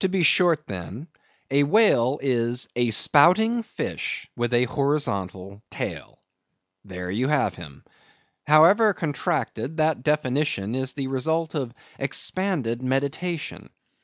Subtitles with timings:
[0.00, 1.06] To be short, then,
[1.48, 6.18] a whale is a spouting fish with a horizontal tail.
[6.84, 7.84] There you have him.
[8.48, 13.70] However contracted, that definition is the result of expanded meditation.